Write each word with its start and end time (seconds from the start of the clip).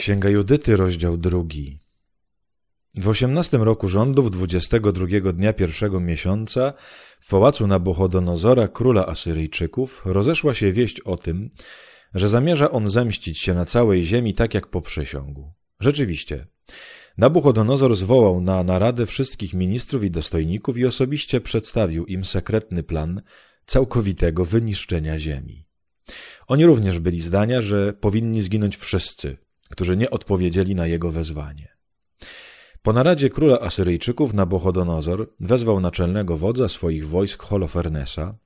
Księga 0.00 0.28
Judyty, 0.28 0.76
rozdział 0.76 1.16
drugi. 1.16 1.78
W 2.94 3.08
osiemnastym 3.08 3.62
roku 3.62 3.88
rządów, 3.88 4.30
dwudziestego 4.30 4.92
drugiego 4.92 5.32
dnia 5.32 5.52
pierwszego 5.52 6.00
miesiąca, 6.00 6.72
w 7.20 7.28
pałacu 7.28 7.66
Nabuchodonozora, 7.66 8.68
króla 8.68 9.06
Asyryjczyków, 9.06 10.02
rozeszła 10.04 10.54
się 10.54 10.72
wieść 10.72 11.00
o 11.00 11.16
tym, 11.16 11.50
że 12.14 12.28
zamierza 12.28 12.70
on 12.70 12.90
zemścić 12.90 13.38
się 13.38 13.54
na 13.54 13.66
całej 13.66 14.04
ziemi 14.04 14.34
tak 14.34 14.54
jak 14.54 14.66
poprzysiągł. 14.66 15.52
Rzeczywiście, 15.80 16.46
Nabuchodonozor 17.18 17.96
zwołał 17.96 18.40
na 18.40 18.64
naradę 18.64 19.06
wszystkich 19.06 19.54
ministrów 19.54 20.04
i 20.04 20.10
dostojników 20.10 20.78
i 20.78 20.86
osobiście 20.86 21.40
przedstawił 21.40 22.06
im 22.06 22.24
sekretny 22.24 22.82
plan 22.82 23.22
całkowitego 23.66 24.44
wyniszczenia 24.44 25.18
ziemi. 25.18 25.66
Oni 26.46 26.66
również 26.66 26.98
byli 26.98 27.20
zdania, 27.20 27.62
że 27.62 27.92
powinni 27.92 28.42
zginąć 28.42 28.76
wszyscy, 28.76 29.36
którzy 29.70 29.96
nie 29.96 30.10
odpowiedzieli 30.10 30.74
na 30.74 30.86
jego 30.86 31.10
wezwanie. 31.10 31.68
Po 32.82 32.92
naradzie 32.92 33.30
króla 33.30 33.60
Asyryjczyków 33.60 34.34
Nabuchodonozor 34.34 35.30
wezwał 35.40 35.80
naczelnego 35.80 36.36
wodza 36.36 36.68
swoich 36.68 37.08
wojsk 37.08 37.42
Holofernesa, 37.42 38.38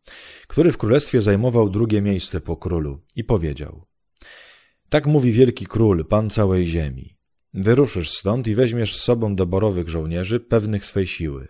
który 0.46 0.72
w 0.72 0.78
królestwie 0.78 1.20
zajmował 1.20 1.70
drugie 1.70 2.02
miejsce 2.02 2.40
po 2.40 2.56
królu 2.56 3.00
i 3.16 3.24
powiedział 3.24 3.86
Tak 4.88 5.06
mówi 5.06 5.32
wielki 5.32 5.66
król, 5.66 6.04
pan 6.04 6.30
całej 6.30 6.66
ziemi. 6.66 7.16
Wyruszysz 7.54 8.10
stąd 8.10 8.46
i 8.46 8.54
weźmiesz 8.54 8.96
z 8.96 9.02
sobą 9.02 9.36
doborowych 9.36 9.88
żołnierzy 9.88 10.40
pewnych 10.40 10.84
swej 10.86 11.06
siły. 11.06 11.48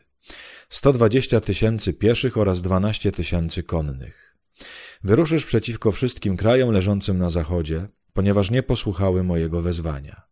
120 0.68 1.40
tysięcy 1.40 1.92
pieszych 1.92 2.36
oraz 2.36 2.62
12 2.62 3.12
tysięcy 3.12 3.62
konnych. 3.62 4.36
Wyruszysz 5.04 5.44
przeciwko 5.44 5.92
wszystkim 5.92 6.36
krajom 6.36 6.70
leżącym 6.70 7.18
na 7.18 7.30
zachodzie, 7.30 7.88
ponieważ 8.14 8.50
nie 8.50 8.62
posłuchały 8.62 9.22
mojego 9.22 9.62
wezwania. 9.62 10.22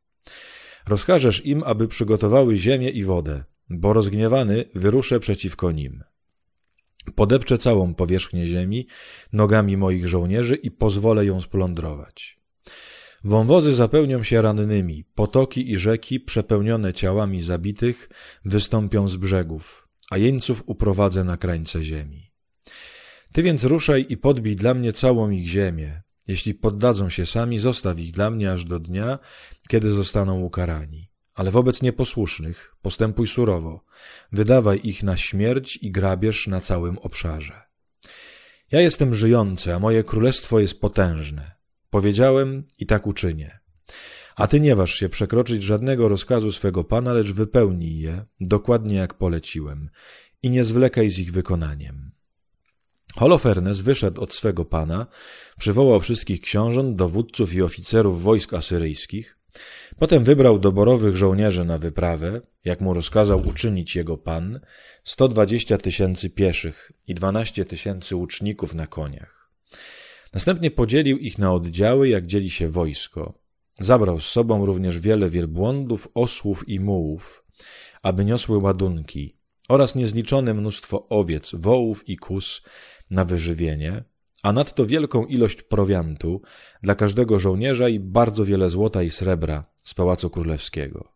Rozkażesz 0.86 1.46
im, 1.46 1.62
aby 1.66 1.88
przygotowały 1.88 2.56
ziemię 2.56 2.88
i 2.88 3.04
wodę, 3.04 3.44
bo 3.70 3.92
rozgniewany 3.92 4.64
wyruszę 4.74 5.20
przeciwko 5.20 5.72
nim. 5.72 6.04
Podepczę 7.14 7.58
całą 7.58 7.94
powierzchnię 7.94 8.46
ziemi 8.46 8.86
nogami 9.32 9.76
moich 9.76 10.08
żołnierzy 10.08 10.54
i 10.54 10.70
pozwolę 10.70 11.26
ją 11.26 11.40
splądrować. 11.40 12.40
Wąwozy 13.24 13.74
zapełnią 13.74 14.22
się 14.22 14.42
rannymi, 14.42 15.04
potoki 15.14 15.72
i 15.72 15.78
rzeki 15.78 16.20
przepełnione 16.20 16.94
ciałami 16.94 17.40
zabitych 17.40 18.08
wystąpią 18.44 19.08
z 19.08 19.16
brzegów, 19.16 19.88
a 20.10 20.18
jeńców 20.18 20.62
uprowadzę 20.66 21.24
na 21.24 21.36
krańce 21.36 21.82
ziemi. 21.82 22.32
Ty 23.32 23.42
więc 23.42 23.64
ruszaj 23.64 24.06
i 24.08 24.16
podbij 24.16 24.56
dla 24.56 24.74
mnie 24.74 24.92
całą 24.92 25.30
ich 25.30 25.48
ziemię, 25.48 26.02
jeśli 26.32 26.54
poddadzą 26.54 27.08
się 27.08 27.26
sami, 27.26 27.58
zostaw 27.58 27.98
ich 27.98 28.12
dla 28.12 28.30
mnie 28.30 28.52
aż 28.52 28.64
do 28.64 28.78
dnia, 28.78 29.18
kiedy 29.68 29.92
zostaną 29.92 30.40
ukarani. 30.40 31.10
Ale 31.34 31.50
wobec 31.50 31.82
nieposłusznych 31.82 32.74
postępuj 32.82 33.26
surowo, 33.26 33.84
wydawaj 34.32 34.80
ich 34.84 35.02
na 35.02 35.16
śmierć 35.16 35.78
i 35.82 35.90
grabież 35.90 36.46
na 36.46 36.60
całym 36.60 36.98
obszarze. 36.98 37.62
Ja 38.72 38.80
jestem 38.80 39.14
żyjący, 39.14 39.74
a 39.74 39.78
moje 39.78 40.04
królestwo 40.04 40.60
jest 40.60 40.80
potężne. 40.80 41.52
Powiedziałem 41.90 42.64
i 42.78 42.86
tak 42.86 43.06
uczynię. 43.06 43.58
A 44.36 44.46
ty 44.46 44.60
nie 44.60 44.76
waż 44.76 44.94
się 44.94 45.08
przekroczyć 45.08 45.62
żadnego 45.62 46.08
rozkazu 46.08 46.52
swego 46.52 46.84
pana, 46.84 47.12
lecz 47.12 47.32
wypełnij 47.32 47.98
je, 47.98 48.24
dokładnie 48.40 48.96
jak 48.96 49.14
poleciłem, 49.14 49.90
i 50.42 50.50
nie 50.50 50.64
zwlekaj 50.64 51.10
z 51.10 51.18
ich 51.18 51.32
wykonaniem. 51.32 52.01
Holofernes 53.16 53.80
wyszedł 53.80 54.20
od 54.20 54.34
swego 54.34 54.64
pana, 54.64 55.06
przywołał 55.58 56.00
wszystkich 56.00 56.40
książąt, 56.40 56.96
dowódców 56.96 57.54
i 57.54 57.62
oficerów 57.62 58.22
wojsk 58.22 58.54
asyryjskich, 58.54 59.38
potem 59.98 60.24
wybrał 60.24 60.58
doborowych 60.58 61.16
żołnierzy 61.16 61.64
na 61.64 61.78
wyprawę, 61.78 62.40
jak 62.64 62.80
mu 62.80 62.94
rozkazał 62.94 63.48
uczynić 63.48 63.96
jego 63.96 64.18
pan, 64.18 64.60
sto 65.04 65.28
dwadzieścia 65.28 65.78
tysięcy 65.78 66.30
pieszych 66.30 66.92
i 67.08 67.14
dwanaście 67.14 67.64
tysięcy 67.64 68.16
łuczników 68.16 68.74
na 68.74 68.86
koniach. 68.86 69.50
Następnie 70.32 70.70
podzielił 70.70 71.18
ich 71.18 71.38
na 71.38 71.52
oddziały, 71.52 72.08
jak 72.08 72.26
dzieli 72.26 72.50
się 72.50 72.68
wojsko. 72.68 73.38
Zabrał 73.80 74.20
z 74.20 74.26
sobą 74.26 74.66
również 74.66 74.98
wiele 74.98 75.30
wielbłądów, 75.30 76.08
osłów 76.14 76.68
i 76.68 76.80
mułów, 76.80 77.44
aby 78.02 78.24
niosły 78.24 78.58
ładunki, 78.58 79.36
oraz 79.72 79.94
niezliczone 79.94 80.54
mnóstwo 80.54 81.08
owiec, 81.08 81.50
wołów 81.54 82.08
i 82.08 82.16
kus 82.16 82.62
na 83.10 83.24
wyżywienie, 83.24 84.04
a 84.42 84.52
nadto 84.52 84.86
wielką 84.86 85.24
ilość 85.24 85.62
prowiantu 85.62 86.42
dla 86.82 86.94
każdego 86.94 87.38
żołnierza 87.38 87.88
i 87.88 88.00
bardzo 88.00 88.44
wiele 88.44 88.70
złota 88.70 89.02
i 89.02 89.10
srebra 89.10 89.64
z 89.84 89.94
Pałacu 89.94 90.30
Królewskiego. 90.30 91.12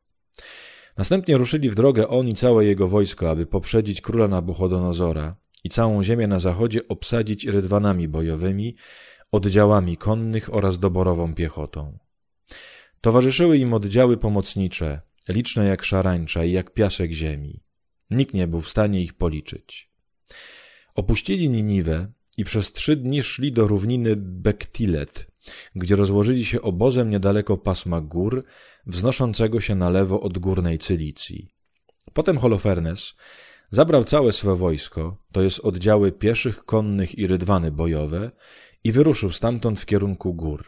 Następnie 0.97 1.37
ruszyli 1.37 1.71
w 1.71 1.75
drogę 1.75 2.09
on 2.09 2.29
i 2.29 2.35
całe 2.35 2.65
jego 2.65 2.89
wojsko, 2.89 3.31
aby 3.31 3.47
poprzedzić 3.47 4.01
króla 4.01 4.29
Nabuchodonozora 4.29 5.37
i 5.65 5.69
całą 5.69 6.03
ziemię 6.03 6.27
na 6.27 6.39
zachodzie 6.39 6.89
obsadzić 6.89 7.45
rydwanami 7.45 8.09
bojowymi, 8.09 8.77
oddziałami 9.33 9.97
konnych 9.97 10.55
oraz 10.55 10.79
doborową 10.79 11.35
piechotą. 11.35 11.99
Towarzyszyły 13.01 13.59
im 13.59 13.75
oddziały 13.75 14.17
pomocnicze, 14.17 15.01
liczne 15.29 15.67
jak 15.67 15.85
szarańcza 15.85 16.45
i 16.45 16.53
jak 16.53 16.75
piasek 16.75 17.13
ziemi. 17.13 17.66
Nikt 18.11 18.35
nie 18.35 18.47
był 18.47 18.61
w 18.61 18.69
stanie 18.69 19.03
ich 19.03 19.15
policzyć. 19.15 19.91
Opuścili 20.95 21.51
Niniwę 21.51 22.13
i 22.37 22.45
przez 22.45 22.73
trzy 22.73 22.97
dni 22.97 23.23
szli 23.23 23.53
do 23.53 23.67
równiny 23.67 24.17
Bektilet, 24.17 25.27
gdzie 25.75 25.97
rozłożyli 25.97 26.45
się 26.45 26.63
obozem 26.63 27.11
niedaleko 27.11 27.57
pasma 27.57 28.01
gór, 28.01 28.45
wznoszącego 28.87 29.61
się 29.61 29.75
na 29.75 29.91
lewo 29.91 30.21
od 30.21 30.39
górnej 30.39 30.79
Cylicji. 30.79 31.49
Potem 32.13 32.39
Holofernes 32.39 33.15
zabrał 33.71 34.05
całe 34.05 34.33
swe 34.33 34.57
wojsko, 34.57 35.17
to 35.33 35.43
jest 35.43 35.61
oddziały 35.61 36.13
pieszych, 36.13 36.65
konnych 36.65 37.19
i 37.19 37.27
rydwany 37.27 37.73
bojowe, 37.73 38.31
i 38.85 38.93
wyruszył 38.93 39.31
stamtąd 39.31 39.81
w 39.81 39.87
kierunku 39.87 40.35
gór. 40.35 40.65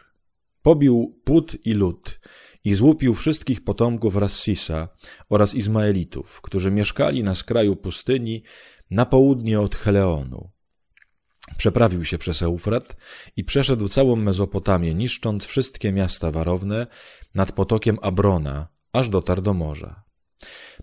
Pobił 0.61 1.19
płód 1.23 1.57
i 1.65 1.73
lud 1.73 2.19
i 2.63 2.73
złupił 2.75 3.13
wszystkich 3.13 3.63
potomków 3.63 4.15
Rassisa 4.15 4.89
oraz 5.29 5.55
Izmaelitów, 5.55 6.41
którzy 6.41 6.71
mieszkali 6.71 7.23
na 7.23 7.35
skraju 7.35 7.75
pustyni 7.75 8.43
na 8.91 9.05
południe 9.05 9.61
od 9.61 9.75
Heleonu. 9.75 10.51
Przeprawił 11.57 12.05
się 12.05 12.17
przez 12.17 12.41
Eufrat 12.41 12.95
i 13.35 13.43
przeszedł 13.43 13.89
całą 13.89 14.15
Mezopotamię, 14.15 14.93
niszcząc 14.93 15.45
wszystkie 15.45 15.91
miasta 15.91 16.31
warowne 16.31 16.87
nad 17.35 17.51
potokiem 17.51 17.97
Abrona, 18.01 18.67
aż 18.93 19.09
dotarł 19.09 19.41
do 19.41 19.53
morza. 19.53 20.03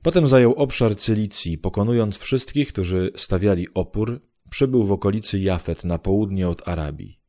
Potem 0.03 0.27
zajął 0.27 0.55
obszar 0.55 0.97
Cylicji, 0.97 1.59
pokonując 1.59 2.19
wszystkich, 2.19 2.69
którzy 2.69 3.11
stawiali 3.17 3.67
opór, 3.75 4.21
przybył 4.51 4.85
w 4.85 4.93
okolicy 4.93 5.39
Jafet 5.39 5.85
na 5.85 5.99
południe 5.99 6.49
od 6.49 6.69
Arabii. 6.69 7.21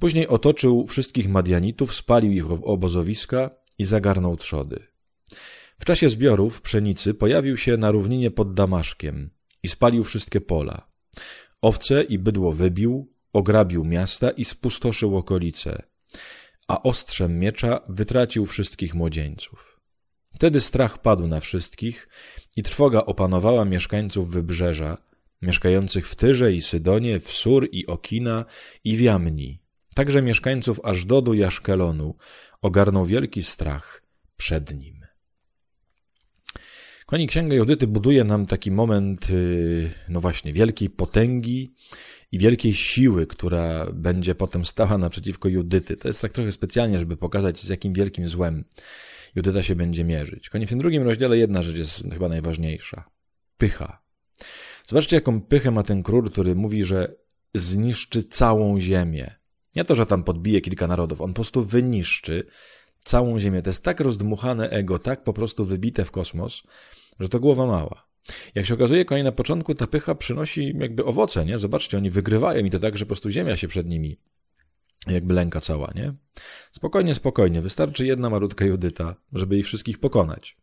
Później 0.00 0.28
otoczył 0.28 0.86
wszystkich 0.86 1.28
Madianitów, 1.28 1.94
spalił 1.94 2.32
ich 2.32 2.50
obozowiska 2.50 3.50
i 3.78 3.84
zagarnął 3.84 4.36
trzody. 4.36 4.86
W 5.78 5.84
czasie 5.84 6.08
zbiorów 6.08 6.62
pszenicy 6.62 7.14
pojawił 7.14 7.56
się 7.56 7.76
na 7.76 7.90
równinie 7.90 8.30
pod 8.30 8.54
Damaszkiem 8.54 9.30
i 9.62 9.68
spalił 9.68 10.04
wszystkie 10.04 10.40
pola. 10.40 10.88
Owce 11.62 12.02
i 12.02 12.18
bydło 12.18 12.52
wybił, 12.52 13.12
ograbił 13.32 13.84
miasta 13.84 14.30
i 14.30 14.44
spustoszył 14.44 15.16
okolice, 15.16 15.82
a 16.68 16.82
ostrzem 16.82 17.38
miecza 17.38 17.80
wytracił 17.88 18.46
wszystkich 18.46 18.94
młodzieńców. 18.94 19.80
Wtedy 20.34 20.60
strach 20.60 21.02
padł 21.02 21.26
na 21.26 21.40
wszystkich 21.40 22.08
i 22.56 22.62
trwoga 22.62 23.00
opanowała 23.00 23.64
mieszkańców 23.64 24.30
wybrzeża, 24.30 24.98
mieszkających 25.42 26.08
w 26.08 26.14
Tyrze 26.14 26.52
i 26.52 26.62
Sydonie, 26.62 27.20
w 27.20 27.32
Sur 27.32 27.68
i 27.72 27.86
Okina 27.86 28.44
i 28.84 28.96
w 28.96 29.00
Jamni. 29.00 29.65
Także 29.96 30.22
mieszkańców 30.22 30.80
Ażdodu 30.84 31.34
i 31.34 31.44
Aszkelonu 31.44 32.14
ogarnął 32.62 33.06
wielki 33.06 33.42
strach 33.42 34.02
przed 34.36 34.78
nim. 34.78 35.06
Koni 37.06 37.26
Księga 37.26 37.56
Judyty 37.56 37.86
buduje 37.86 38.24
nam 38.24 38.46
taki 38.46 38.70
moment, 38.70 39.30
y, 39.30 39.90
no 40.08 40.20
właśnie, 40.20 40.52
wielkiej 40.52 40.90
potęgi 40.90 41.74
i 42.32 42.38
wielkiej 42.38 42.74
siły, 42.74 43.26
która 43.26 43.86
będzie 43.92 44.34
potem 44.34 44.64
stała 44.64 44.98
naprzeciwko 44.98 45.48
Judyty. 45.48 45.96
To 45.96 46.08
jest 46.08 46.22
tak 46.22 46.32
trochę 46.32 46.52
specjalnie, 46.52 46.98
żeby 46.98 47.16
pokazać, 47.16 47.60
z 47.60 47.68
jakim 47.68 47.92
wielkim 47.92 48.28
złem 48.28 48.64
Judyta 49.34 49.62
się 49.62 49.74
będzie 49.74 50.04
mierzyć. 50.04 50.48
Koni 50.48 50.66
w 50.66 50.68
tym 50.68 50.78
drugim 50.78 51.02
rozdziale 51.02 51.38
jedna 51.38 51.62
rzecz 51.62 51.76
jest 51.76 52.02
chyba 52.12 52.28
najważniejsza. 52.28 53.10
Pycha. 53.56 54.02
Zobaczcie, 54.86 55.16
jaką 55.16 55.40
pychę 55.40 55.70
ma 55.70 55.82
ten 55.82 56.02
król, 56.02 56.30
który 56.30 56.54
mówi, 56.54 56.84
że 56.84 57.16
zniszczy 57.54 58.22
całą 58.22 58.80
ziemię. 58.80 59.45
Nie 59.76 59.84
to, 59.84 59.94
że 59.94 60.06
tam 60.06 60.24
podbije 60.24 60.60
kilka 60.60 60.86
narodów, 60.86 61.20
on 61.20 61.30
po 61.30 61.34
prostu 61.34 61.64
wyniszczy 61.64 62.46
całą 62.98 63.38
ziemię. 63.38 63.62
To 63.62 63.70
jest 63.70 63.82
tak 63.82 64.00
rozdmuchane 64.00 64.70
ego, 64.70 64.98
tak 64.98 65.24
po 65.24 65.32
prostu 65.32 65.64
wybite 65.64 66.04
w 66.04 66.10
kosmos, 66.10 66.62
że 67.20 67.28
to 67.28 67.40
głowa 67.40 67.66
mała. 67.66 68.06
Jak 68.54 68.66
się 68.66 68.74
okazuje, 68.74 69.04
kolej 69.04 69.24
na 69.24 69.32
początku 69.32 69.74
ta 69.74 69.86
pycha 69.86 70.14
przynosi 70.14 70.74
jakby 70.78 71.04
owoce, 71.04 71.44
nie? 71.44 71.58
Zobaczcie, 71.58 71.96
oni 71.96 72.10
wygrywają 72.10 72.64
i 72.64 72.70
to 72.70 72.78
tak, 72.78 72.98
że 72.98 73.04
po 73.04 73.08
prostu 73.08 73.30
ziemia 73.30 73.56
się 73.56 73.68
przed 73.68 73.86
nimi 73.86 74.20
jakby 75.06 75.34
lęka 75.34 75.60
cała, 75.60 75.92
nie? 75.94 76.14
Spokojnie, 76.72 77.14
spokojnie, 77.14 77.62
wystarczy 77.62 78.06
jedna 78.06 78.30
malutka 78.30 78.64
Judyta, 78.64 79.14
żeby 79.32 79.58
ich 79.58 79.66
wszystkich 79.66 79.98
pokonać. 79.98 80.56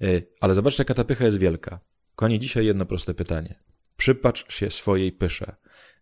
E, 0.00 0.06
ale 0.40 0.54
zobaczcie, 0.54 0.80
jaka 0.80 0.94
ta 0.94 1.04
pycha 1.04 1.24
jest 1.24 1.38
wielka. 1.38 1.80
Koni 2.16 2.38
dzisiaj 2.38 2.66
jedno 2.66 2.86
proste 2.86 3.14
pytanie. 3.14 3.71
Przypatrz 4.02 4.54
się 4.54 4.70
swojej 4.70 5.12
pysze. 5.12 5.56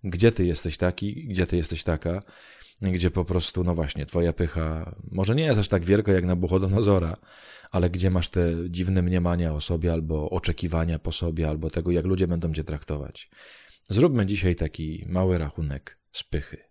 Gdzie 0.04 0.32
ty 0.32 0.46
jesteś 0.46 0.76
taki, 0.76 1.28
gdzie 1.28 1.46
ty 1.46 1.56
jesteś 1.56 1.82
taka, 1.82 2.22
gdzie 2.82 3.10
po 3.10 3.24
prostu, 3.24 3.64
no 3.64 3.74
właśnie, 3.74 4.06
twoja 4.06 4.32
pycha 4.32 4.94
może 5.10 5.34
nie 5.34 5.44
jest 5.44 5.60
aż 5.60 5.68
tak 5.68 5.84
wielka 5.84 6.12
jak 6.12 6.24
na 6.24 6.36
Buchodonozora, 6.36 7.16
ale 7.70 7.90
gdzie 7.90 8.10
masz 8.10 8.28
te 8.28 8.52
dziwne 8.68 9.02
mniemania 9.02 9.52
o 9.54 9.60
sobie, 9.60 9.92
albo 9.92 10.30
oczekiwania 10.30 10.98
po 10.98 11.12
sobie, 11.12 11.48
albo 11.48 11.70
tego, 11.70 11.90
jak 11.90 12.04
ludzie 12.04 12.26
będą 12.26 12.54
cię 12.54 12.64
traktować. 12.64 13.30
Zróbmy 13.90 14.26
dzisiaj 14.26 14.56
taki 14.56 15.04
mały 15.08 15.38
rachunek 15.38 15.98
z 16.12 16.24
pychy. 16.24 16.64